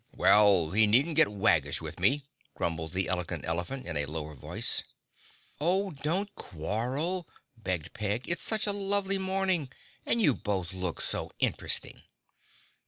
[0.15, 4.83] "Well, he needn't get waggish with me," grumbled the Elegant Elephant in a lower voice.
[5.59, 8.27] "Oh, don't quarrel!" begged Peg.
[8.27, 9.69] "It's such a lovely morning
[10.03, 12.01] and you both look so interesting."